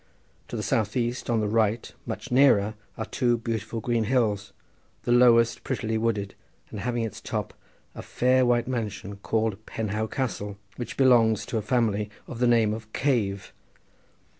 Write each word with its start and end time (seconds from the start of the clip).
To 0.47 0.55
the 0.57 0.63
south 0.63 0.97
east, 0.97 1.29
on 1.29 1.41
the 1.41 1.47
right, 1.47 1.93
much 2.07 2.31
nearer, 2.31 2.73
are 2.97 3.05
two 3.05 3.37
beautiful 3.37 3.81
green 3.81 4.05
hills, 4.05 4.51
the 5.03 5.11
lowest 5.11 5.63
prettily 5.63 5.95
wooded, 5.95 6.33
and 6.71 6.79
having 6.79 7.03
on 7.03 7.07
its 7.09 7.21
top 7.21 7.53
a 7.93 8.01
fair 8.01 8.43
white 8.43 8.67
mansion 8.67 9.17
called 9.17 9.63
Penhow 9.67 10.07
Castle, 10.09 10.57
which 10.75 10.97
belongs 10.97 11.45
to 11.45 11.57
a 11.57 11.61
family 11.61 12.09
of 12.25 12.39
the 12.39 12.47
name 12.47 12.73
of 12.73 12.91
Cave. 12.93 13.53